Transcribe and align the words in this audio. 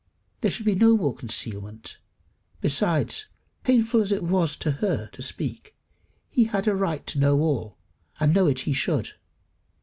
There 0.39 0.49
should 0.49 0.65
be 0.65 0.73
no 0.73 0.97
more 0.97 1.13
concealment. 1.13 1.99
Besides, 2.59 3.27
painful 3.63 4.01
as 4.01 4.11
it 4.11 4.23
was 4.23 4.55
to 4.57 4.71
her 4.81 5.05
to 5.11 5.21
speak, 5.21 5.75
he 6.31 6.45
had 6.45 6.67
a 6.67 6.73
right 6.75 7.05
to 7.05 7.19
know 7.19 7.39
all, 7.41 7.77
and 8.19 8.33
know 8.33 8.47
it 8.47 8.61
he 8.61 8.73
should. 8.73 9.09